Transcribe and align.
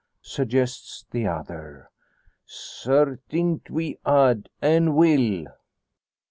suggests 0.23 1.05
the 1.11 1.27
other. 1.27 1.91
"Sartint 2.47 3.69
we 3.69 3.99
had 4.03 4.49
an' 4.59 4.95
will." 4.95 5.45